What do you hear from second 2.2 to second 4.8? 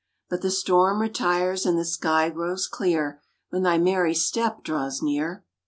grows clear, When thy merry step